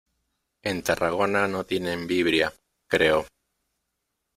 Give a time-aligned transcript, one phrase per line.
[0.63, 2.51] En Tarragona no tienen Vibria,
[2.87, 3.27] creo.